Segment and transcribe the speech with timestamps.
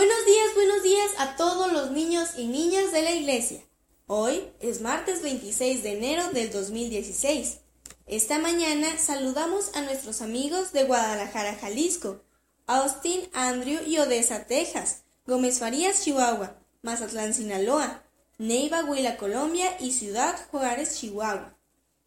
[0.00, 3.60] Buenos días, buenos días a todos los niños y niñas de la iglesia.
[4.06, 7.58] Hoy es martes 26 de enero del 2016.
[8.06, 12.22] Esta mañana saludamos a nuestros amigos de Guadalajara, Jalisco,
[12.66, 18.02] Austin, Andrew y Odessa, Texas, Gómez Farías, Chihuahua, Mazatlán, Sinaloa,
[18.38, 21.58] Neiva, Huila, Colombia y Ciudad Juárez, Chihuahua.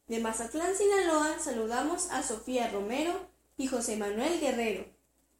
[0.07, 4.83] De Mazatlán, Sinaloa, saludamos a Sofía Romero y José Manuel Guerrero.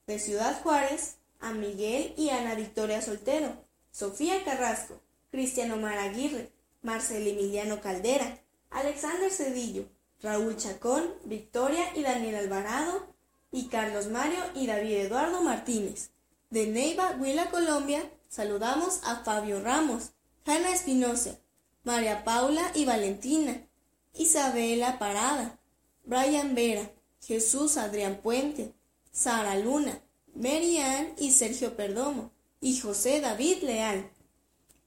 [0.06, 3.54] De Ciudad Juárez, a Miguel y Ana Victoria Soltero,
[3.92, 5.00] Sofía Carrasco,
[5.30, 8.40] Cristiano Mar Aguirre, Marcel Emiliano Caldera,
[8.72, 9.86] Alexander Cedillo,
[10.22, 13.14] Raúl Chacón, Victoria y Daniel Alvarado,
[13.52, 16.10] y Carlos Mario y David Eduardo Martínez.
[16.50, 20.12] De Neiva, Huila, Colombia, saludamos a Fabio Ramos,
[20.46, 21.38] Hanna Espinosa,
[21.84, 23.68] María Paula y Valentina,
[24.14, 25.60] Isabela Parada,
[26.06, 26.90] Brian Vera,
[27.22, 28.74] Jesús Adrián Puente,
[29.12, 30.02] Sara Luna,
[30.36, 34.10] Mary Ann y Sergio Perdomo, y José David Leal.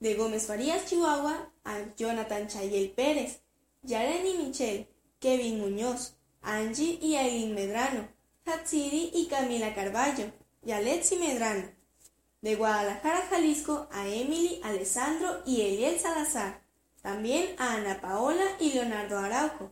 [0.00, 3.42] De Gómez Farías, Chihuahua, a Jonathan Chayel Pérez,
[3.82, 4.88] Yareni Michel,
[5.20, 8.08] Kevin Muñoz, Angie y Aileen Medrano,
[8.44, 10.32] Hatsiri y Camila Carballo,
[10.64, 11.70] y Alexi Medrano.
[12.42, 16.60] De Guadalajara, Jalisco, a Emily, Alessandro y Eliel Salazar.
[17.02, 19.70] También a Ana Paola y Leonardo Araujo.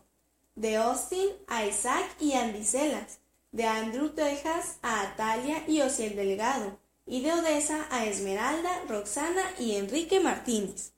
[0.54, 3.18] De Austin, a Isaac y Andy Celas
[3.54, 9.76] de Andrew, Texas a Atalia y Osiel Delgado, y de Odessa a Esmeralda, Roxana y
[9.76, 10.92] Enrique Martínez.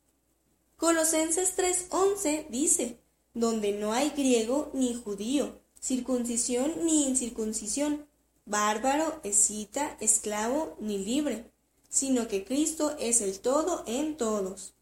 [0.78, 2.98] Colosenses 3:11 dice,
[3.34, 8.06] donde no hay griego ni judío, circuncisión ni incircuncisión,
[8.46, 11.50] bárbaro, escita, esclavo ni libre,
[11.90, 14.72] sino que Cristo es el todo en todos.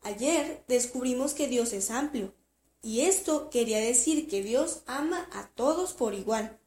[0.00, 2.32] Ayer descubrimos que Dios es amplio,
[2.80, 6.59] y esto quería decir que Dios ama a todos por igual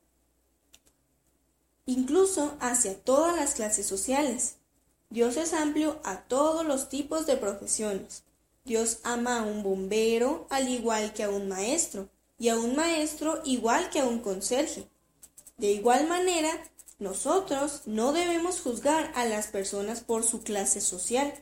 [1.85, 4.55] incluso hacia todas las clases sociales.
[5.09, 8.23] Dios es amplio a todos los tipos de profesiones.
[8.65, 12.09] Dios ama a un bombero al igual que a un maestro,
[12.39, 14.87] y a un maestro igual que a un conserje.
[15.57, 16.49] De igual manera,
[16.99, 21.33] nosotros no debemos juzgar a las personas por su clase social.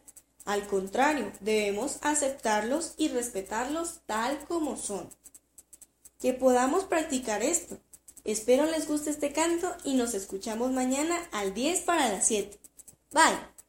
[0.45, 5.09] Al contrario, debemos aceptarlos y respetarlos tal como son.
[6.19, 7.77] Que podamos practicar esto
[8.23, 12.59] Espero les guste este canto y nos escuchamos mañana al 10 para las 7.
[13.11, 13.60] Bye.